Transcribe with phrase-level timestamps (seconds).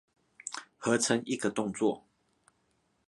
[0.79, 2.07] 合成一個動作